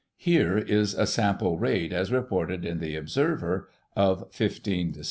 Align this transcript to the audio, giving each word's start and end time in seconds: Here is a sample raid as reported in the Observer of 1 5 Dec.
Here 0.17 0.57
is 0.57 0.95
a 0.95 1.05
sample 1.05 1.59
raid 1.59 1.93
as 1.93 2.11
reported 2.11 2.65
in 2.65 2.79
the 2.79 2.95
Observer 2.95 3.69
of 3.95 4.21
1 4.21 4.29
5 4.31 4.49
Dec. 4.63 4.97